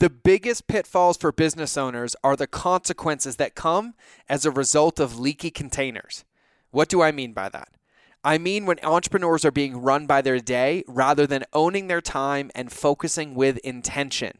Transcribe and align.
The 0.00 0.08
biggest 0.08 0.66
pitfalls 0.66 1.18
for 1.18 1.30
business 1.30 1.76
owners 1.76 2.16
are 2.24 2.34
the 2.34 2.46
consequences 2.46 3.36
that 3.36 3.54
come 3.54 3.92
as 4.30 4.46
a 4.46 4.50
result 4.50 4.98
of 4.98 5.20
leaky 5.20 5.50
containers. 5.50 6.24
What 6.70 6.88
do 6.88 7.02
I 7.02 7.12
mean 7.12 7.34
by 7.34 7.50
that? 7.50 7.68
I 8.24 8.38
mean 8.38 8.64
when 8.64 8.78
entrepreneurs 8.82 9.44
are 9.44 9.50
being 9.50 9.82
run 9.82 10.06
by 10.06 10.22
their 10.22 10.40
day 10.40 10.84
rather 10.88 11.26
than 11.26 11.44
owning 11.52 11.88
their 11.88 12.00
time 12.00 12.50
and 12.54 12.72
focusing 12.72 13.34
with 13.34 13.58
intention. 13.58 14.38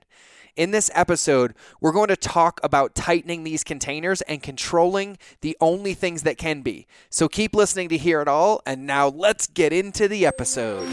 In 0.57 0.71
this 0.71 0.91
episode, 0.95 1.53
we're 1.79 1.93
going 1.93 2.09
to 2.09 2.17
talk 2.17 2.59
about 2.63 2.95
tightening 2.95 3.45
these 3.45 3.63
containers 3.63 4.23
and 4.23 4.43
controlling 4.43 5.19
the 5.43 5.59
only 5.61 5.93
things 5.93 6.23
that 6.23 6.39
can 6.39 6.63
be. 6.63 6.87
So 7.11 7.29
keep 7.29 7.55
listening 7.55 7.91
to 7.91 7.99
hear 7.99 8.23
it 8.23 8.29
all, 8.29 8.63
and 8.65 8.87
now 8.87 9.09
let's 9.09 9.47
get 9.47 9.75
into 9.75 10.09
the 10.09 10.25
episode. 10.25 10.89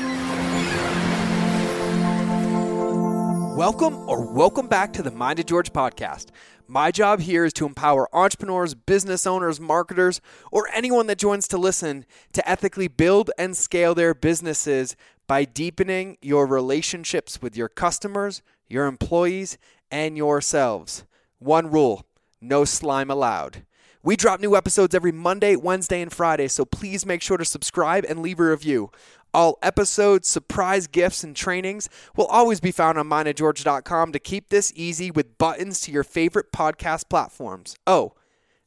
Welcome 3.57 4.07
or 4.07 4.21
welcome 4.21 4.67
back 4.67 4.93
to 4.93 5.01
the 5.01 5.09
Mind 5.09 5.39
of 5.39 5.47
George 5.47 5.73
podcast. 5.73 6.27
My 6.67 6.91
job 6.91 7.21
here 7.21 7.43
is 7.43 7.53
to 7.53 7.65
empower 7.65 8.07
entrepreneurs, 8.15 8.75
business 8.75 9.25
owners, 9.25 9.59
marketers, 9.59 10.21
or 10.51 10.69
anyone 10.75 11.07
that 11.07 11.17
joins 11.17 11.47
to 11.47 11.57
listen 11.57 12.05
to 12.33 12.47
ethically 12.47 12.87
build 12.87 13.31
and 13.35 13.57
scale 13.57 13.95
their 13.95 14.13
businesses 14.13 14.95
by 15.25 15.43
deepening 15.43 16.19
your 16.21 16.45
relationships 16.45 17.41
with 17.41 17.57
your 17.57 17.67
customers, 17.67 18.43
your 18.67 18.85
employees, 18.85 19.57
and 19.89 20.15
yourselves. 20.15 21.03
One 21.39 21.71
rule 21.71 22.05
no 22.39 22.63
slime 22.63 23.09
allowed. 23.09 23.65
We 24.03 24.15
drop 24.15 24.39
new 24.39 24.55
episodes 24.55 24.93
every 24.93 25.11
Monday, 25.11 25.55
Wednesday, 25.55 26.01
and 26.03 26.13
Friday, 26.13 26.47
so 26.47 26.63
please 26.63 27.05
make 27.05 27.23
sure 27.23 27.37
to 27.37 27.43
subscribe 27.43 28.05
and 28.07 28.19
leave 28.19 28.39
a 28.39 28.51
review. 28.51 28.91
All 29.33 29.57
episodes, 29.61 30.27
surprise 30.27 30.87
gifts, 30.87 31.23
and 31.23 31.35
trainings 31.35 31.89
will 32.15 32.25
always 32.25 32.59
be 32.59 32.71
found 32.71 32.97
on 32.97 33.07
mindofgeorge.com 33.07 34.11
to 34.11 34.19
keep 34.19 34.49
this 34.49 34.71
easy 34.75 35.11
with 35.11 35.37
buttons 35.37 35.79
to 35.81 35.91
your 35.91 36.03
favorite 36.03 36.51
podcast 36.51 37.09
platforms. 37.09 37.75
Oh, 37.85 38.13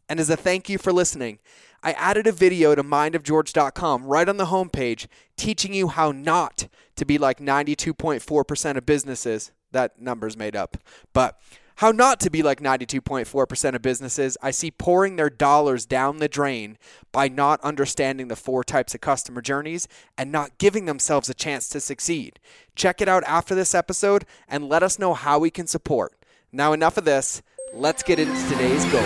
and 0.09 0.21
as 0.21 0.31
a 0.31 0.37
thank 0.37 0.69
you 0.69 0.77
for 0.77 0.93
listening, 0.93 1.39
I 1.83 1.93
added 1.93 2.27
a 2.27 2.33
video 2.33 2.75
to 2.75 2.83
mindofgeorge.com 2.83 4.05
right 4.05 4.29
on 4.29 4.37
the 4.37 4.47
homepage 4.47 5.07
teaching 5.37 5.73
you 5.73 5.89
how 5.89 6.13
not 6.13 6.69
to 6.97 7.05
be 7.05 7.17
like 7.17 7.39
92.4% 7.39 8.77
of 8.77 8.85
businesses. 8.85 9.53
That 9.73 10.01
number's 10.01 10.37
made 10.37 10.57
up. 10.57 10.77
But 11.13 11.41
how 11.81 11.91
not 11.91 12.21
to 12.21 12.29
be 12.29 12.43
like 12.43 12.61
92.4% 12.61 13.75
of 13.75 13.81
businesses 13.81 14.37
I 14.43 14.51
see 14.51 14.71
pouring 14.71 15.17
their 15.17 15.31
dollars 15.31 15.87
down 15.87 16.19
the 16.19 16.29
drain 16.29 16.77
by 17.11 17.27
not 17.27 17.59
understanding 17.63 18.29
the 18.29 18.37
four 18.37 18.63
types 18.63 18.95
of 18.95 19.01
customer 19.01 19.41
journeys 19.41 19.89
and 20.19 20.31
not 20.31 20.59
giving 20.59 20.85
themselves 20.85 21.31
a 21.31 21.35
chance 21.35 21.71
to 21.71 21.81
succeed. 21.81 22.39
Check 22.75 23.01
it 23.01 23.09
out 23.09 23.25
after 23.25 23.55
this 23.55 23.75
episode 23.75 24.27
and 24.47 24.69
let 24.69 24.83
us 24.83 24.99
know 24.99 25.15
how 25.15 25.39
we 25.39 25.51
can 25.51 25.67
support. 25.67 26.13
Now, 26.53 26.75
enough 26.75 26.99
of 26.99 27.07
this. 27.07 27.41
Let's 27.73 28.03
get 28.03 28.19
into 28.19 28.51
today's 28.51 28.85
goal. 28.93 29.01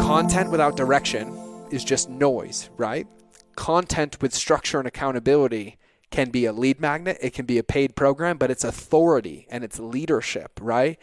Content 0.00 0.50
without 0.50 0.76
direction 0.76 1.28
is 1.70 1.84
just 1.84 2.10
noise, 2.10 2.70
right? 2.76 3.06
Content 3.54 4.20
with 4.20 4.34
structure 4.34 4.80
and 4.80 4.88
accountability 4.88 5.76
can 6.10 6.30
be 6.30 6.44
a 6.44 6.52
lead 6.52 6.80
magnet, 6.80 7.18
it 7.20 7.32
can 7.32 7.46
be 7.46 7.58
a 7.58 7.62
paid 7.62 7.94
program, 7.94 8.36
but 8.36 8.50
it's 8.50 8.64
authority 8.64 9.46
and 9.50 9.62
it's 9.62 9.78
leadership, 9.78 10.58
right? 10.60 10.98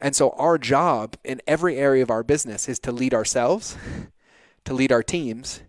And 0.00 0.14
so 0.14 0.30
our 0.30 0.58
job 0.58 1.16
in 1.24 1.40
every 1.46 1.76
area 1.76 2.02
of 2.02 2.10
our 2.10 2.22
business 2.22 2.68
is 2.68 2.78
to 2.80 2.92
lead 2.92 3.14
ourselves, 3.14 3.76
to 4.64 4.74
lead 4.74 4.92
our 4.92 5.02
teams, 5.02 5.62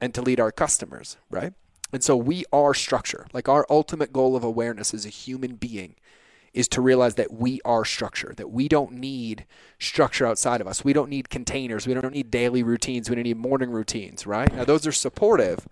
and 0.00 0.14
to 0.14 0.22
lead 0.22 0.40
our 0.40 0.52
customers, 0.52 1.16
right? 1.30 1.52
And 1.92 2.02
so 2.02 2.16
we 2.16 2.44
are 2.52 2.74
structure. 2.74 3.26
Like 3.32 3.48
our 3.48 3.66
ultimate 3.70 4.12
goal 4.12 4.36
of 4.36 4.44
awareness 4.44 4.92
as 4.92 5.06
a 5.06 5.10
human 5.10 5.54
being 5.56 5.94
is 6.52 6.68
to 6.68 6.80
realize 6.80 7.16
that 7.16 7.32
we 7.32 7.60
are 7.64 7.84
structure, 7.84 8.32
that 8.36 8.50
we 8.50 8.66
don't 8.66 8.92
need 8.92 9.44
structure 9.78 10.26
outside 10.26 10.60
of 10.60 10.66
us. 10.66 10.82
We 10.82 10.94
don't 10.94 11.10
need 11.10 11.28
containers. 11.28 11.86
We 11.86 11.94
don't 11.94 12.14
need 12.14 12.30
daily 12.30 12.62
routines. 12.62 13.08
We 13.08 13.16
don't 13.16 13.24
need 13.24 13.36
morning 13.36 13.70
routines, 13.70 14.26
right? 14.26 14.52
Now, 14.52 14.64
those 14.64 14.86
are 14.86 14.92
supportive, 14.92 15.68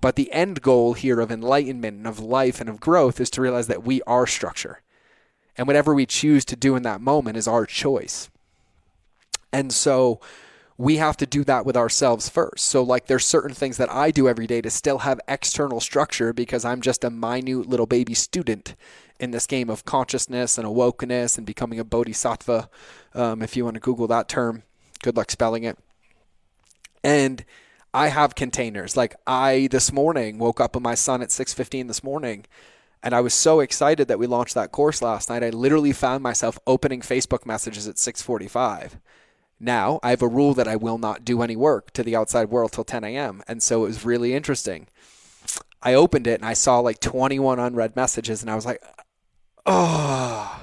but 0.00 0.16
the 0.16 0.30
end 0.32 0.62
goal 0.62 0.94
here 0.94 1.20
of 1.20 1.30
enlightenment 1.30 1.98
and 1.98 2.06
of 2.06 2.20
life 2.20 2.60
and 2.60 2.68
of 2.68 2.80
growth 2.80 3.20
is 3.20 3.30
to 3.30 3.42
realize 3.42 3.66
that 3.66 3.84
we 3.84 4.00
are 4.02 4.26
structure. 4.26 4.80
And 5.56 5.66
whatever 5.66 5.94
we 5.94 6.06
choose 6.06 6.44
to 6.46 6.56
do 6.56 6.76
in 6.76 6.82
that 6.84 7.00
moment 7.00 7.36
is 7.36 7.48
our 7.48 7.66
choice. 7.66 8.30
And 9.52 9.72
so 9.72 10.20
we 10.76 10.98
have 10.98 11.16
to 11.16 11.26
do 11.26 11.42
that 11.44 11.66
with 11.66 11.76
ourselves 11.76 12.28
first. 12.28 12.64
So, 12.64 12.82
like, 12.84 13.06
there's 13.06 13.26
certain 13.26 13.54
things 13.54 13.76
that 13.78 13.92
I 13.92 14.12
do 14.12 14.28
every 14.28 14.46
day 14.46 14.60
to 14.60 14.70
still 14.70 14.98
have 14.98 15.20
external 15.26 15.80
structure 15.80 16.32
because 16.32 16.64
I'm 16.64 16.80
just 16.80 17.02
a 17.02 17.10
minute 17.10 17.68
little 17.68 17.86
baby 17.86 18.14
student 18.14 18.76
in 19.18 19.32
this 19.32 19.48
game 19.48 19.68
of 19.68 19.84
consciousness 19.84 20.56
and 20.56 20.66
awokeness 20.66 21.36
and 21.36 21.44
becoming 21.44 21.80
a 21.80 21.84
bodhisattva. 21.84 22.70
Um, 23.14 23.42
if 23.42 23.56
you 23.56 23.64
want 23.64 23.74
to 23.74 23.80
Google 23.80 24.06
that 24.06 24.28
term, 24.28 24.62
good 25.02 25.16
luck 25.16 25.32
spelling 25.32 25.64
it. 25.64 25.76
And 27.02 27.44
I 27.92 28.08
have 28.08 28.34
containers. 28.34 28.96
Like 28.96 29.16
I 29.26 29.68
this 29.70 29.92
morning 29.92 30.38
woke 30.38 30.60
up 30.60 30.74
with 30.74 30.82
my 30.82 30.94
son 30.94 31.22
at 31.22 31.30
6:15 31.30 31.88
this 31.88 32.04
morning 32.04 32.44
and 33.02 33.14
I 33.14 33.20
was 33.20 33.34
so 33.34 33.60
excited 33.60 34.08
that 34.08 34.18
we 34.18 34.26
launched 34.26 34.54
that 34.54 34.72
course 34.72 35.00
last 35.00 35.30
night. 35.30 35.44
I 35.44 35.50
literally 35.50 35.92
found 35.92 36.22
myself 36.22 36.58
opening 36.66 37.00
Facebook 37.00 37.46
messages 37.46 37.86
at 37.86 37.96
6:45. 37.96 38.98
Now 39.60 40.00
I 40.02 40.10
have 40.10 40.22
a 40.22 40.28
rule 40.28 40.54
that 40.54 40.68
I 40.68 40.76
will 40.76 40.98
not 40.98 41.24
do 41.24 41.42
any 41.42 41.56
work 41.56 41.92
to 41.92 42.02
the 42.02 42.16
outside 42.16 42.50
world 42.50 42.72
till 42.72 42.84
10 42.84 43.04
a.m. 43.04 43.42
And 43.48 43.62
so 43.62 43.84
it 43.84 43.88
was 43.88 44.04
really 44.04 44.34
interesting. 44.34 44.88
I 45.82 45.94
opened 45.94 46.26
it 46.26 46.40
and 46.40 46.44
I 46.44 46.54
saw 46.54 46.80
like 46.80 47.00
21 47.00 47.58
unread 47.58 47.96
messages 47.96 48.42
and 48.42 48.50
I 48.50 48.54
was 48.54 48.66
like, 48.66 48.82
oh, 49.64 50.57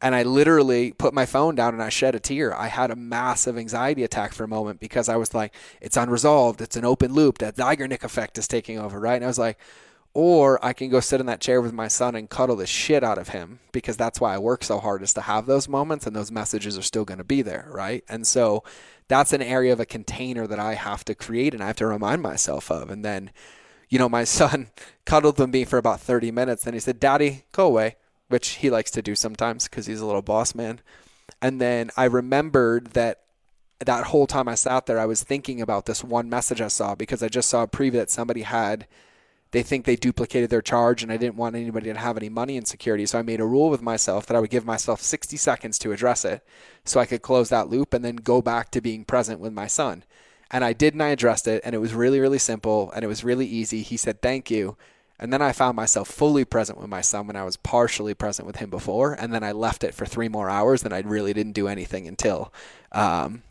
and 0.00 0.14
I 0.14 0.22
literally 0.22 0.92
put 0.92 1.12
my 1.12 1.26
phone 1.26 1.54
down 1.56 1.74
and 1.74 1.82
I 1.82 1.88
shed 1.88 2.14
a 2.14 2.20
tear. 2.20 2.54
I 2.54 2.68
had 2.68 2.90
a 2.90 2.96
massive 2.96 3.58
anxiety 3.58 4.04
attack 4.04 4.32
for 4.32 4.44
a 4.44 4.48
moment 4.48 4.78
because 4.78 5.08
I 5.08 5.16
was 5.16 5.34
like, 5.34 5.52
it's 5.80 5.96
unresolved. 5.96 6.60
It's 6.60 6.76
an 6.76 6.84
open 6.84 7.12
loop. 7.12 7.38
That 7.38 7.56
Zeigarnik 7.56 8.04
effect 8.04 8.38
is 8.38 8.46
taking 8.46 8.78
over, 8.78 9.00
right? 9.00 9.16
And 9.16 9.24
I 9.24 9.28
was 9.28 9.38
like, 9.38 9.58
or 10.14 10.64
I 10.64 10.72
can 10.72 10.88
go 10.88 11.00
sit 11.00 11.20
in 11.20 11.26
that 11.26 11.40
chair 11.40 11.60
with 11.60 11.72
my 11.72 11.88
son 11.88 12.14
and 12.14 12.30
cuddle 12.30 12.56
the 12.56 12.66
shit 12.66 13.02
out 13.02 13.18
of 13.18 13.28
him 13.28 13.58
because 13.72 13.96
that's 13.96 14.20
why 14.20 14.34
I 14.34 14.38
work 14.38 14.64
so 14.64 14.78
hard 14.78 15.02
is 15.02 15.12
to 15.14 15.20
have 15.22 15.46
those 15.46 15.68
moments 15.68 16.06
and 16.06 16.14
those 16.14 16.30
messages 16.30 16.78
are 16.78 16.82
still 16.82 17.04
going 17.04 17.18
to 17.18 17.24
be 17.24 17.42
there, 17.42 17.68
right? 17.70 18.04
And 18.08 18.26
so 18.26 18.62
that's 19.08 19.32
an 19.32 19.42
area 19.42 19.72
of 19.72 19.80
a 19.80 19.86
container 19.86 20.46
that 20.46 20.58
I 20.58 20.74
have 20.74 21.04
to 21.06 21.14
create 21.14 21.54
and 21.54 21.62
I 21.62 21.66
have 21.66 21.76
to 21.76 21.86
remind 21.86 22.22
myself 22.22 22.70
of. 22.70 22.90
And 22.90 23.04
then, 23.04 23.32
you 23.88 23.98
know, 23.98 24.08
my 24.08 24.24
son 24.38 24.68
cuddled 25.04 25.38
with 25.38 25.50
me 25.50 25.64
for 25.64 25.76
about 25.76 26.00
30 26.00 26.30
minutes 26.30 26.66
and 26.66 26.74
he 26.74 26.80
said, 26.80 27.00
Daddy, 27.00 27.44
go 27.52 27.66
away 27.66 27.96
which 28.28 28.48
he 28.50 28.70
likes 28.70 28.90
to 28.92 29.02
do 29.02 29.14
sometimes 29.14 29.64
because 29.64 29.86
he's 29.86 30.00
a 30.00 30.06
little 30.06 30.22
boss 30.22 30.54
man. 30.54 30.80
And 31.42 31.60
then 31.60 31.90
I 31.96 32.04
remembered 32.04 32.88
that 32.88 33.20
that 33.80 34.06
whole 34.06 34.26
time 34.26 34.48
I 34.48 34.54
sat 34.54 34.86
there, 34.86 34.98
I 34.98 35.06
was 35.06 35.22
thinking 35.22 35.60
about 35.60 35.86
this 35.86 36.02
one 36.02 36.28
message 36.28 36.60
I 36.60 36.68
saw 36.68 36.94
because 36.94 37.22
I 37.22 37.28
just 37.28 37.48
saw 37.48 37.62
a 37.62 37.68
preview 37.68 37.92
that 37.92 38.10
somebody 38.10 38.42
had. 38.42 38.86
They 39.50 39.62
think 39.62 39.86
they 39.86 39.96
duplicated 39.96 40.50
their 40.50 40.60
charge, 40.60 41.02
and 41.02 41.10
I 41.10 41.16
didn't 41.16 41.36
want 41.36 41.56
anybody 41.56 41.90
to 41.90 41.98
have 41.98 42.18
any 42.18 42.28
money 42.28 42.58
insecurity. 42.58 43.06
So 43.06 43.18
I 43.18 43.22
made 43.22 43.40
a 43.40 43.46
rule 43.46 43.70
with 43.70 43.80
myself 43.80 44.26
that 44.26 44.36
I 44.36 44.40
would 44.40 44.50
give 44.50 44.66
myself 44.66 45.00
60 45.00 45.38
seconds 45.38 45.78
to 45.78 45.92
address 45.92 46.24
it 46.24 46.44
so 46.84 47.00
I 47.00 47.06
could 47.06 47.22
close 47.22 47.48
that 47.48 47.70
loop 47.70 47.94
and 47.94 48.04
then 48.04 48.16
go 48.16 48.42
back 48.42 48.70
to 48.72 48.82
being 48.82 49.04
present 49.04 49.40
with 49.40 49.52
my 49.54 49.66
son. 49.66 50.04
And 50.50 50.64
I 50.64 50.74
did, 50.74 50.92
and 50.92 51.02
I 51.02 51.08
addressed 51.08 51.46
it, 51.46 51.62
and 51.64 51.74
it 51.74 51.78
was 51.78 51.94
really, 51.94 52.20
really 52.20 52.38
simple, 52.38 52.90
and 52.94 53.04
it 53.04 53.08
was 53.08 53.24
really 53.24 53.46
easy. 53.46 53.82
He 53.82 53.96
said, 53.96 54.20
Thank 54.20 54.50
you. 54.50 54.76
And 55.18 55.32
then 55.32 55.42
I 55.42 55.52
found 55.52 55.76
myself 55.76 56.08
fully 56.08 56.44
present 56.44 56.78
with 56.78 56.88
my 56.88 57.00
son 57.00 57.26
when 57.26 57.36
I 57.36 57.44
was 57.44 57.56
partially 57.56 58.14
present 58.14 58.46
with 58.46 58.56
him 58.56 58.70
before. 58.70 59.14
And 59.14 59.34
then 59.34 59.42
I 59.42 59.52
left 59.52 59.82
it 59.82 59.94
for 59.94 60.06
three 60.06 60.28
more 60.28 60.48
hours. 60.48 60.82
Then 60.82 60.92
I 60.92 61.00
really 61.00 61.32
didn't 61.32 61.52
do 61.52 61.66
anything 61.66 62.06
until, 62.06 62.52
um, 62.92 63.42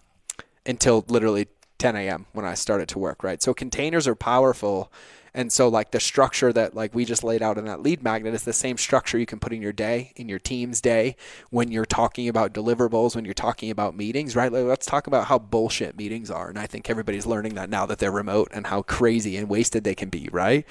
until 0.65 1.03
literally 1.07 1.47
10 1.77 1.95
a.m. 1.95 2.25
when 2.31 2.45
I 2.45 2.53
started 2.53 2.87
to 2.89 2.99
work. 2.99 3.23
Right. 3.23 3.41
So 3.41 3.53
containers 3.53 4.07
are 4.07 4.15
powerful. 4.15 4.91
And 5.33 5.51
so 5.51 5.67
like 5.67 5.91
the 5.91 5.99
structure 5.99 6.51
that 6.53 6.73
like 6.73 6.95
we 6.95 7.05
just 7.05 7.23
laid 7.23 7.43
out 7.43 7.57
in 7.59 7.65
that 7.65 7.83
lead 7.83 8.01
magnet 8.01 8.33
is 8.33 8.43
the 8.43 8.53
same 8.53 8.77
structure 8.77 9.19
you 9.19 9.27
can 9.27 9.39
put 9.39 9.53
in 9.53 9.61
your 9.61 9.73
day, 9.73 10.13
in 10.15 10.27
your 10.27 10.39
team's 10.39 10.81
day, 10.81 11.15
when 11.51 11.69
you're 11.69 11.85
talking 11.85 12.27
about 12.27 12.53
deliverables, 12.53 13.15
when 13.15 13.23
you're 13.23 13.35
talking 13.35 13.69
about 13.69 13.95
meetings, 13.95 14.35
right? 14.35 14.51
Like, 14.51 14.63
let's 14.63 14.87
talk 14.87 15.05
about 15.05 15.27
how 15.27 15.37
bullshit 15.37 15.95
meetings 15.95 16.31
are. 16.31 16.49
And 16.49 16.57
I 16.57 16.65
think 16.65 16.89
everybody's 16.89 17.27
learning 17.27 17.53
that 17.53 17.69
now 17.69 17.85
that 17.85 17.99
they're 17.99 18.09
remote 18.09 18.49
and 18.51 18.65
how 18.65 18.81
crazy 18.81 19.37
and 19.37 19.47
wasted 19.47 19.83
they 19.83 19.93
can 19.95 20.09
be, 20.09 20.27
right? 20.31 20.65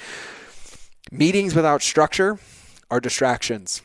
Meetings 1.12 1.54
without 1.54 1.82
structure 1.82 2.38
are 2.90 2.98
distractions. 2.98 3.80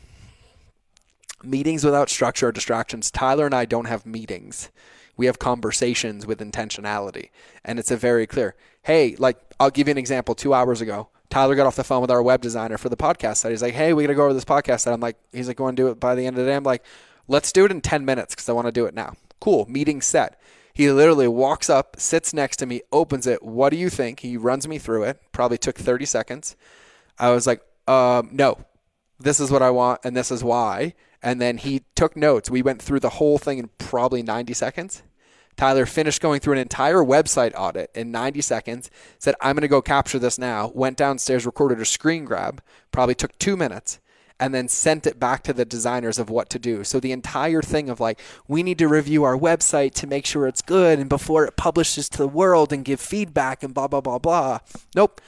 Meetings 1.43 1.83
without 1.83 2.09
structure 2.09 2.47
are 2.47 2.51
distractions. 2.51 3.11
Tyler 3.11 3.45
and 3.45 3.53
I 3.53 3.65
don't 3.65 3.85
have 3.85 4.07
meetings. 4.07 4.71
We 5.17 5.27
have 5.27 5.37
conversations 5.37 6.25
with 6.25 6.39
intentionality. 6.39 7.29
And 7.63 7.77
it's 7.77 7.91
a 7.91 7.97
very 7.97 8.25
clear, 8.25 8.55
hey, 8.83 9.15
like, 9.19 9.37
I'll 9.59 9.69
give 9.69 9.87
you 9.87 9.91
an 9.91 9.97
example. 9.99 10.33
Two 10.33 10.55
hours 10.55 10.81
ago, 10.81 11.09
Tyler 11.29 11.53
got 11.53 11.67
off 11.67 11.75
the 11.75 11.83
phone 11.83 12.01
with 12.01 12.09
our 12.09 12.23
web 12.23 12.41
designer 12.41 12.79
for 12.79 12.89
the 12.89 12.97
podcast 12.97 13.37
site. 13.37 13.51
He's 13.51 13.61
like, 13.61 13.75
hey, 13.75 13.93
we 13.93 14.03
got 14.03 14.07
to 14.07 14.15
go 14.15 14.25
over 14.25 14.33
this 14.33 14.45
podcast 14.45 14.81
site. 14.81 14.93
I'm 14.93 14.99
like, 14.99 15.17
he's 15.31 15.47
like, 15.47 15.57
going 15.57 15.75
to 15.75 15.81
do 15.81 15.87
it 15.89 15.99
by 15.99 16.15
the 16.15 16.25
end 16.25 16.37
of 16.37 16.43
the 16.43 16.49
day. 16.49 16.55
I'm 16.55 16.63
like, 16.63 16.83
let's 17.27 17.51
do 17.51 17.65
it 17.65 17.71
in 17.71 17.81
10 17.81 18.03
minutes 18.03 18.33
because 18.33 18.49
I 18.49 18.53
want 18.53 18.65
to 18.65 18.71
do 18.71 18.85
it 18.85 18.95
now. 18.95 19.13
Cool. 19.39 19.67
Meeting 19.69 20.01
set. 20.01 20.41
He 20.73 20.89
literally 20.89 21.27
walks 21.27 21.69
up, 21.69 21.97
sits 21.99 22.33
next 22.33 22.57
to 22.57 22.65
me, 22.65 22.81
opens 22.91 23.27
it. 23.27 23.43
What 23.43 23.69
do 23.69 23.77
you 23.77 23.91
think? 23.91 24.21
He 24.21 24.37
runs 24.37 24.67
me 24.67 24.79
through 24.79 25.03
it. 25.03 25.21
Probably 25.31 25.59
took 25.59 25.77
30 25.77 26.05
seconds. 26.05 26.55
I 27.21 27.29
was 27.29 27.47
like, 27.47 27.61
um, 27.87 28.29
no, 28.31 28.57
this 29.19 29.39
is 29.39 29.51
what 29.51 29.61
I 29.61 29.69
want 29.69 30.01
and 30.03 30.17
this 30.17 30.31
is 30.31 30.43
why. 30.43 30.95
And 31.21 31.39
then 31.39 31.57
he 31.57 31.83
took 31.95 32.17
notes. 32.17 32.49
We 32.49 32.63
went 32.63 32.81
through 32.81 32.99
the 32.99 33.09
whole 33.09 33.37
thing 33.37 33.59
in 33.59 33.69
probably 33.77 34.23
90 34.23 34.53
seconds. 34.53 35.03
Tyler 35.55 35.85
finished 35.85 36.21
going 36.21 36.39
through 36.39 36.53
an 36.53 36.59
entire 36.59 37.03
website 37.03 37.53
audit 37.55 37.91
in 37.93 38.09
90 38.09 38.41
seconds, 38.41 38.89
said, 39.19 39.35
I'm 39.39 39.55
going 39.55 39.61
to 39.61 39.67
go 39.67 39.81
capture 39.81 40.17
this 40.17 40.39
now, 40.39 40.71
went 40.73 40.97
downstairs, 40.97 41.45
recorded 41.45 41.79
a 41.79 41.85
screen 41.85 42.25
grab, 42.25 42.63
probably 42.91 43.13
took 43.13 43.37
two 43.37 43.55
minutes, 43.55 43.99
and 44.39 44.55
then 44.55 44.67
sent 44.67 45.05
it 45.05 45.19
back 45.19 45.43
to 45.43 45.53
the 45.53 45.65
designers 45.65 46.17
of 46.17 46.31
what 46.31 46.49
to 46.49 46.57
do. 46.57 46.83
So 46.83 46.99
the 46.99 47.11
entire 47.11 47.61
thing 47.61 47.91
of 47.91 47.99
like, 47.99 48.19
we 48.47 48.63
need 48.63 48.79
to 48.79 48.87
review 48.87 49.23
our 49.23 49.37
website 49.37 49.93
to 49.95 50.07
make 50.07 50.25
sure 50.25 50.47
it's 50.47 50.63
good 50.63 50.97
and 50.97 51.07
before 51.07 51.45
it 51.45 51.57
publishes 51.57 52.09
to 52.09 52.17
the 52.17 52.27
world 52.27 52.73
and 52.73 52.83
give 52.83 52.99
feedback 52.99 53.61
and 53.61 53.71
blah, 53.71 53.87
blah, 53.87 54.01
blah, 54.01 54.17
blah. 54.17 54.59
Nope. 54.95 55.21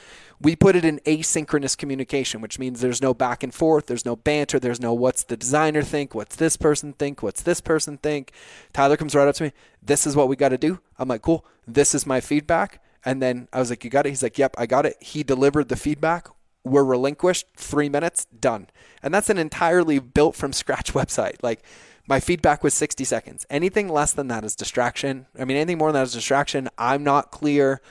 We 0.44 0.57
put 0.57 0.75
it 0.75 0.84
in 0.84 1.00
asynchronous 1.06 1.78
communication, 1.78 2.42
which 2.42 2.60
means 2.60 2.81
there's 2.81 3.01
no 3.01 3.13
back 3.13 3.44
and 3.44 3.54
forth, 3.54 3.86
there's 3.86 4.06
no 4.06 4.18
banter, 4.18 4.60
there's 4.60 4.81
no 4.81 4.94
what's 4.94 5.24
the 5.24 5.38
designer 5.38 5.81
think, 5.81 6.13
what's 6.13 6.36
this 6.36 6.57
person 6.57 6.92
think, 6.92 7.24
what's 7.24 7.42
this 7.42 7.62
person 7.62 7.98
think. 7.98 8.34
Tyler 8.74 8.98
comes 8.98 9.16
right 9.16 9.28
up 9.28 9.36
to 9.36 9.45
me, 9.45 9.54
this 9.81 10.06
is 10.06 10.18
what 10.18 10.28
we 10.28 10.36
got 10.36 10.50
to 10.50 10.57
do. 10.57 10.80
I'm 11.00 11.07
like, 11.07 11.22
cool, 11.22 11.45
this 11.66 11.95
is 11.95 12.06
my 12.06 12.19
feedback. 12.19 12.84
And 13.06 13.22
then 13.22 13.48
I 13.54 13.60
was 13.60 13.69
like, 13.69 13.86
you 13.86 13.90
got 13.90 14.06
it? 14.06 14.10
He's 14.10 14.24
like, 14.24 14.38
yep, 14.38 14.54
I 14.57 14.66
got 14.66 14.86
it. 14.86 14.98
He 15.01 15.24
delivered 15.24 15.69
the 15.69 15.78
feedback. 15.78 16.28
We're 16.66 16.84
relinquished, 16.84 17.48
three 17.56 17.88
minutes, 17.88 18.25
done. 18.25 18.68
And 19.01 19.13
that's 19.13 19.30
an 19.30 19.38
entirely 19.38 20.00
built 20.00 20.36
from 20.36 20.51
scratch 20.51 20.94
website. 20.94 21.38
Like, 21.42 21.63
my 22.06 22.19
feedback 22.19 22.63
was 22.63 22.74
60 22.74 23.06
seconds. 23.06 23.46
Anything 23.50 23.88
less 23.88 24.12
than 24.12 24.28
that 24.28 24.44
is 24.44 24.57
distraction. 24.57 25.25
I 25.39 25.46
mean, 25.46 25.56
anything 25.56 25.78
more 25.78 25.89
than 25.89 26.01
that 26.01 26.07
is 26.07 26.13
distraction. 26.13 26.69
I'm 26.78 27.04
not 27.04 27.31
clear 27.31 27.81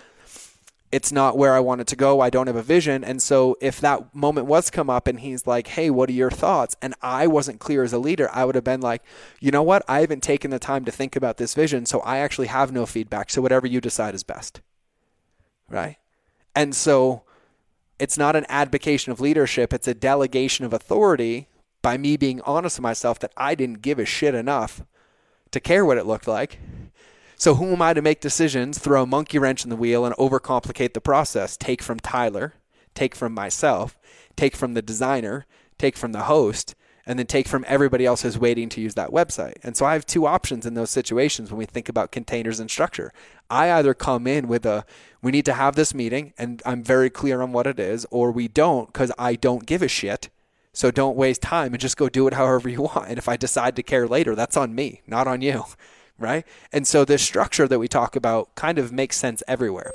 it's 0.92 1.10
not 1.10 1.38
where 1.38 1.54
I 1.54 1.60
wanted 1.60 1.86
to 1.88 1.96
go. 1.96 2.20
I 2.20 2.28
don't 2.28 2.46
have 2.46 2.54
a 2.56 2.62
vision. 2.62 3.02
And 3.02 3.20
so 3.22 3.56
if 3.62 3.80
that 3.80 4.14
moment 4.14 4.46
was 4.46 4.68
come 4.68 4.90
up 4.90 5.08
and 5.08 5.18
he's 5.20 5.46
like, 5.46 5.68
"Hey, 5.68 5.88
what 5.88 6.10
are 6.10 6.12
your 6.12 6.30
thoughts?" 6.30 6.76
and 6.82 6.94
I 7.00 7.26
wasn't 7.26 7.60
clear 7.60 7.82
as 7.82 7.94
a 7.94 7.98
leader, 7.98 8.28
I 8.30 8.44
would 8.44 8.54
have 8.54 8.62
been 8.62 8.82
like, 8.82 9.02
"You 9.40 9.50
know 9.50 9.62
what? 9.62 9.82
I 9.88 10.00
haven't 10.00 10.22
taken 10.22 10.50
the 10.50 10.58
time 10.58 10.84
to 10.84 10.92
think 10.92 11.16
about 11.16 11.38
this 11.38 11.54
vision, 11.54 11.86
so 11.86 12.00
I 12.00 12.18
actually 12.18 12.48
have 12.48 12.70
no 12.70 12.84
feedback. 12.84 13.30
So 13.30 13.40
whatever 13.40 13.66
you 13.66 13.80
decide 13.80 14.14
is 14.14 14.22
best." 14.22 14.60
Right? 15.68 15.96
And 16.54 16.76
so 16.76 17.22
it's 17.98 18.18
not 18.18 18.36
an 18.36 18.44
advocation 18.50 19.12
of 19.12 19.20
leadership, 19.20 19.72
it's 19.72 19.88
a 19.88 19.94
delegation 19.94 20.66
of 20.66 20.74
authority 20.74 21.48
by 21.80 21.96
me 21.96 22.16
being 22.16 22.42
honest 22.42 22.78
with 22.78 22.82
myself 22.82 23.18
that 23.20 23.32
I 23.36 23.54
didn't 23.54 23.82
give 23.82 23.98
a 23.98 24.04
shit 24.04 24.34
enough 24.34 24.82
to 25.52 25.60
care 25.60 25.84
what 25.84 25.98
it 25.98 26.06
looked 26.06 26.28
like 26.28 26.58
so 27.42 27.56
who 27.56 27.72
am 27.72 27.82
I 27.82 27.92
to 27.92 28.00
make 28.00 28.20
decisions, 28.20 28.78
throw 28.78 29.02
a 29.02 29.06
monkey 29.06 29.36
wrench 29.36 29.64
in 29.64 29.70
the 29.70 29.74
wheel, 29.74 30.04
and 30.04 30.14
overcomplicate 30.14 30.94
the 30.94 31.00
process? 31.00 31.56
Take 31.56 31.82
from 31.82 31.98
Tyler, 31.98 32.54
take 32.94 33.16
from 33.16 33.34
myself, 33.34 33.98
take 34.36 34.54
from 34.54 34.74
the 34.74 34.80
designer, 34.80 35.44
take 35.76 35.96
from 35.96 36.12
the 36.12 36.22
host, 36.22 36.76
and 37.04 37.18
then 37.18 37.26
take 37.26 37.48
from 37.48 37.64
everybody 37.66 38.06
else 38.06 38.22
who's 38.22 38.38
waiting 38.38 38.68
to 38.68 38.80
use 38.80 38.94
that 38.94 39.10
website. 39.10 39.56
And 39.64 39.76
so 39.76 39.84
I 39.84 39.94
have 39.94 40.06
two 40.06 40.24
options 40.24 40.66
in 40.66 40.74
those 40.74 40.92
situations 40.92 41.50
when 41.50 41.58
we 41.58 41.66
think 41.66 41.88
about 41.88 42.12
containers 42.12 42.60
and 42.60 42.70
structure. 42.70 43.12
I 43.50 43.72
either 43.72 43.92
come 43.92 44.28
in 44.28 44.46
with 44.46 44.64
a, 44.64 44.86
we 45.20 45.32
need 45.32 45.46
to 45.46 45.54
have 45.54 45.74
this 45.74 45.92
meeting, 45.92 46.34
and 46.38 46.62
I'm 46.64 46.84
very 46.84 47.10
clear 47.10 47.42
on 47.42 47.50
what 47.50 47.66
it 47.66 47.80
is, 47.80 48.06
or 48.12 48.30
we 48.30 48.46
don't 48.46 48.86
because 48.92 49.10
I 49.18 49.34
don't 49.34 49.66
give 49.66 49.82
a 49.82 49.88
shit. 49.88 50.28
So 50.72 50.92
don't 50.92 51.16
waste 51.16 51.42
time 51.42 51.74
and 51.74 51.80
just 51.80 51.96
go 51.96 52.08
do 52.08 52.28
it 52.28 52.34
however 52.34 52.68
you 52.68 52.82
want. 52.82 53.08
And 53.08 53.18
if 53.18 53.28
I 53.28 53.36
decide 53.36 53.74
to 53.74 53.82
care 53.82 54.06
later, 54.06 54.36
that's 54.36 54.56
on 54.56 54.76
me, 54.76 55.02
not 55.08 55.26
on 55.26 55.40
you 55.40 55.64
right? 56.22 56.46
And 56.72 56.86
so 56.86 57.04
this 57.04 57.22
structure 57.22 57.68
that 57.68 57.78
we 57.78 57.88
talk 57.88 58.16
about 58.16 58.54
kind 58.54 58.78
of 58.78 58.92
makes 58.92 59.16
sense 59.16 59.42
everywhere. 59.46 59.92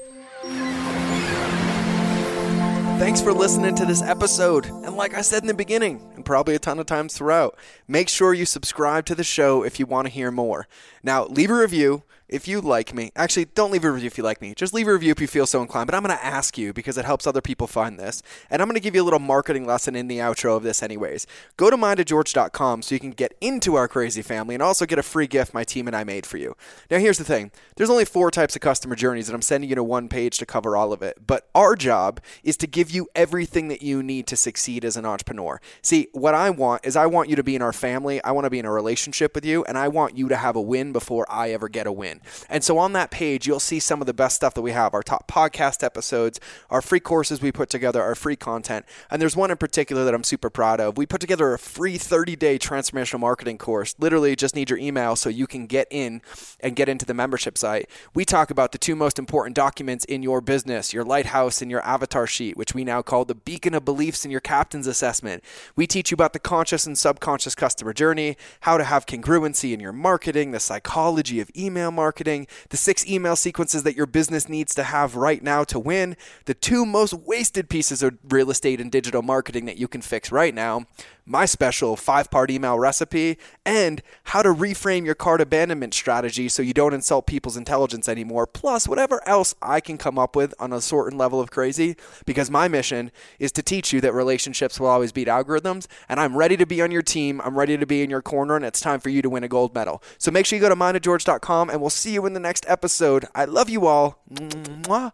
Thanks 3.00 3.22
for 3.22 3.32
listening 3.32 3.76
to 3.76 3.86
this 3.86 4.02
episode. 4.02 4.66
And 4.66 4.96
like 4.96 5.14
I 5.14 5.22
said 5.22 5.44
in 5.44 5.48
the 5.48 5.54
beginning, 5.54 6.02
and 6.16 6.26
probably 6.26 6.56
a 6.56 6.60
ton 6.60 6.80
of 6.80 6.88
times 6.88 7.16
throughout, 7.16 7.56
make 7.88 8.10
sure 8.10 8.34
you 8.34 8.46
subscribe 8.46 9.06
to 9.06 9.16
the 9.16 9.24
show 9.24 9.64
if 9.64 9.80
you 9.80 9.86
want 9.86 10.08
to 10.08 10.14
hear 10.14 10.32
more. 10.32 10.68
Now, 11.04 11.26
leave 11.26 11.52
a 11.52 11.56
review 11.56 12.04
if 12.30 12.48
you 12.48 12.60
like 12.60 12.94
me, 12.94 13.12
actually, 13.16 13.46
don't 13.46 13.72
leave 13.72 13.86
a 13.86 13.92
review 13.92 14.08
if 14.08 14.18
you 14.18 14.24
like 14.24 14.42
me. 14.42 14.54
Just 14.54 14.74
leave 14.74 14.88
a 14.88 14.94
review 14.94 15.12
if 15.12 15.22
you 15.22 15.28
feel 15.28 15.46
so 15.46 15.62
inclined. 15.62 15.88
But 15.88 15.96
I'm 15.96 16.04
going 16.04 16.18
to 16.18 16.26
ask 16.26 16.58
you 16.58 16.74
because 16.74 16.98
it 16.98 17.06
helps 17.06 17.26
other 17.26 17.42
people 17.42 17.68
find 17.68 17.98
this. 17.98 18.22
And 18.50 18.62
I'm 18.62 18.68
going 18.68 18.76
to 18.76 18.82
give 18.82 18.96
you 18.96 19.02
a 19.02 19.06
little 19.06 19.20
marketing 19.20 19.66
lesson 19.66 19.96
in 19.96 20.08
the 20.08 20.18
outro 20.18 20.58
of 20.58 20.64
this, 20.64 20.84
anyways. 20.84 21.26
Go 21.56 21.70
to 21.70 21.78
mindofgeorge.com 21.78 22.82
so 22.82 22.96
you 22.96 23.00
can 23.00 23.12
get 23.12 23.34
into 23.40 23.76
our 23.76 23.88
crazy 23.88 24.22
family 24.22 24.56
and 24.56 24.62
also 24.62 24.86
get 24.86 25.00
a 25.00 25.04
free 25.04 25.28
gift 25.28 25.54
my 25.54 25.64
team 25.64 25.88
and 25.88 25.96
I 25.96 26.04
made 26.04 26.26
for 26.26 26.38
you. 26.38 26.56
Now, 26.92 26.98
here's 26.98 27.18
the 27.18 27.24
thing 27.24 27.52
there's 27.78 27.90
only 27.90 28.06
four 28.06 28.30
types 28.30 28.56
of 28.56 28.62
customer 28.62 28.96
journeys, 28.96 29.30
and 29.30 29.36
I'm 29.36 29.42
sending 29.42 29.70
you 29.70 29.76
to 29.76 29.84
one 29.84 30.10
page 30.10 30.38
to 30.40 30.46
cover 30.46 30.76
all 30.76 30.92
of 30.92 31.02
it. 31.02 31.26
But 31.26 31.48
our 31.56 31.76
job 31.76 32.20
is 32.44 32.58
to 32.58 32.68
give 32.68 32.92
you 32.92 33.08
everything 33.16 33.70
that 33.70 33.82
you 33.82 34.04
need 34.04 34.28
to 34.28 34.36
succeed 34.36 34.84
as 34.84 34.98
an 34.98 35.06
entrepreneur. 35.06 35.62
See, 35.82 36.08
what 36.12 36.36
I 36.36 36.50
want 36.50 36.86
is 36.86 36.98
I 36.98 37.06
want 37.06 37.30
you 37.30 37.38
to 37.38 37.44
be 37.44 37.56
in 37.56 37.62
our 37.62 37.74
family, 37.74 38.22
I 38.24 38.32
want 38.32 38.46
to 38.46 38.50
be 38.50 38.60
in 38.60 38.66
a 38.66 38.72
relationship 38.72 39.34
with 39.34 39.46
you, 39.46 39.64
and 39.64 39.78
I 39.78 39.88
want 39.88 40.18
you 40.18 40.28
to 40.28 40.36
have 40.36 40.58
a 40.58 40.62
win 40.62 40.92
before 40.92 41.26
I 41.30 41.52
ever 41.52 41.70
get 41.70 41.88
a 41.88 41.92
win. 41.92 42.17
And 42.50 42.64
so 42.64 42.78
on 42.78 42.94
that 42.94 43.12
page, 43.12 43.48
you'll 43.48 43.60
see 43.60 43.80
some 43.80 44.02
of 44.02 44.08
the 44.08 44.14
best 44.14 44.36
stuff 44.36 44.54
that 44.54 44.62
we 44.62 44.72
have 44.72 44.94
our 44.94 45.04
top 45.04 45.28
podcast 45.28 45.84
episodes, 45.84 46.40
our 46.70 46.82
free 46.82 47.00
courses 47.00 47.42
we 47.42 47.52
put 47.52 47.70
together, 47.70 48.02
our 48.02 48.16
free 48.16 48.36
content. 48.36 48.86
And 49.10 49.22
there's 49.22 49.36
one 49.36 49.52
in 49.52 49.58
particular 49.58 50.06
that 50.06 50.14
I'm 50.14 50.24
super 50.24 50.50
proud 50.50 50.80
of. 50.80 50.98
We 50.98 51.06
put 51.06 51.22
together 51.22 51.54
a 51.54 51.60
free 51.60 51.98
30 51.98 52.36
day 52.36 52.60
transformational 52.60 53.20
marketing 53.20 53.58
course. 53.58 53.96
Literally, 54.00 54.36
just 54.36 54.56
need 54.56 54.70
your 54.70 54.80
email 54.80 55.16
so 55.16 55.30
you 55.30 55.48
can 55.48 55.68
get 55.68 55.88
in 55.92 56.22
and 56.60 56.76
get 56.76 56.90
into 56.90 57.06
the 57.06 57.14
membership 57.14 57.58
site. 57.58 57.90
We 58.14 58.26
talk 58.26 58.50
about 58.50 58.72
the 58.72 58.78
two 58.78 58.96
most 58.96 59.20
important 59.20 59.56
documents 59.56 60.06
in 60.06 60.24
your 60.24 60.42
business 60.42 60.94
your 60.94 61.04
lighthouse 61.04 61.62
and 61.62 61.70
your 61.70 61.86
avatar 61.86 62.28
sheet, 62.28 62.58
which 62.58 62.74
we 62.74 62.84
now 62.84 63.02
call 63.02 63.26
the 63.26 63.36
beacon 63.36 63.74
of 63.74 63.86
beliefs 63.86 64.26
in 64.26 64.32
your 64.32 64.40
captain's 64.40 64.88
assessment. 64.88 65.44
We 65.76 65.88
teach 65.88 66.12
you 66.12 66.16
about 66.16 66.34
the 66.34 66.40
conscious 66.40 66.86
and 66.86 66.98
subconscious 66.98 67.56
customer 67.56 67.94
journey, 67.94 68.38
how 68.62 68.78
to 68.78 68.84
have 68.84 69.06
congruency 69.06 69.74
in 69.74 69.80
your 69.80 69.94
marketing, 69.94 70.52
the 70.52 70.60
psychology 70.60 71.40
of 71.40 71.52
email 71.56 71.92
marketing 72.08 72.48
the 72.70 72.78
six 72.78 73.06
email 73.06 73.36
sequences 73.36 73.84
that 73.84 73.98
your 73.98 74.06
business 74.06 74.48
needs 74.48 74.74
to 74.74 74.84
have 74.84 75.18
right 75.18 75.44
now 75.44 75.66
to 75.66 75.78
win, 75.78 76.16
the 76.46 76.54
two 76.54 76.86
most 76.86 77.14
wasted 77.14 77.68
pieces 77.68 78.02
of 78.02 78.18
real 78.30 78.50
estate 78.50 78.80
and 78.80 78.90
digital 78.90 79.22
marketing 79.22 79.66
that 79.66 79.78
you 79.78 79.90
can 79.90 80.02
fix 80.02 80.32
right 80.32 80.56
now, 80.56 80.86
my 81.28 81.46
special 81.46 81.98
five 81.98 82.32
part 82.32 82.50
email 82.50 82.80
recipe, 82.80 83.38
and 83.66 84.02
how 84.24 84.42
to 84.42 84.50
reframe 84.50 85.06
your 85.06 85.16
cart 85.16 85.42
abandonment 85.42 85.94
strategy 85.94 86.48
so 86.48 86.62
you 86.62 86.74
don't 86.74 86.94
insult 86.94 87.28
people's 87.28 87.58
intelligence 87.58 88.08
anymore, 88.08 88.48
plus 88.48 88.88
whatever 88.88 89.22
else 89.28 89.54
I 89.62 89.82
can 89.82 89.98
come 89.98 90.18
up 90.18 90.36
with 90.36 90.54
on 90.60 90.72
a 90.72 90.80
certain 90.80 91.18
level 91.18 91.42
of 91.42 91.52
crazy. 91.52 91.98
Because 92.26 92.50
my 92.50 92.70
mission 92.70 93.12
is 93.40 93.52
to 93.54 93.62
teach 93.62 93.92
you 93.92 94.00
that 94.02 94.14
relationships 94.14 94.80
will 94.80 94.88
always 94.88 95.12
beat 95.12 95.28
algorithms, 95.28 95.88
and 96.08 96.20
I'm 96.20 96.38
ready 96.38 96.56
to 96.56 96.66
be 96.66 96.82
on 96.82 96.92
your 96.92 97.02
team. 97.02 97.42
I'm 97.44 97.58
ready 97.58 97.78
to 97.78 97.86
be 97.86 98.02
in 98.02 98.10
your 98.10 98.22
corner, 98.22 98.56
and 98.56 98.64
it's 98.64 98.80
time 98.80 99.02
for 99.02 99.10
you 99.10 99.22
to 99.22 99.30
win 99.30 99.44
a 99.44 99.50
gold 99.50 99.76
medal. 99.76 100.02
So 100.18 100.32
make 100.32 100.46
sure 100.46 100.56
you 100.56 100.62
go 100.62 100.70
to 100.70 100.76
mindofgeorge.com, 100.76 101.70
and 101.70 101.82
we'll 101.82 101.90
see 101.98 102.14
you 102.14 102.26
in 102.26 102.34
the 102.34 102.40
next 102.40 102.66
episode. 102.68 103.26
I 103.36 103.46
love 103.46 103.70
you 103.70 103.88
all. 103.88 104.24
Mwah. 104.32 105.12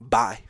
Bye. 0.00 0.45